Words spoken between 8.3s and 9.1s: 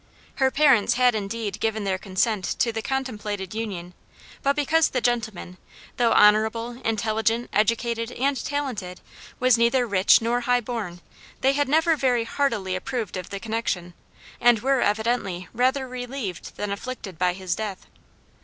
talented,